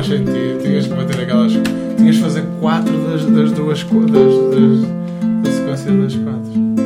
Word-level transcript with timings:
faz 0.00 0.06
sentido. 0.06 0.62
Tinhas 0.62 0.86
que 0.86 0.94
bater 0.94 1.20
aquelas. 1.20 1.52
Tinhas 1.96 2.16
que 2.16 2.22
fazer 2.22 2.44
4 2.60 2.92
das, 3.06 3.24
das 3.24 3.52
duas. 3.52 3.84
Das, 3.84 4.34
das, 5.42 5.66
da 5.66 5.76
sequência 5.76 5.92
das 5.92 6.14
4. 6.14 6.79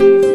Bye. 0.00 0.29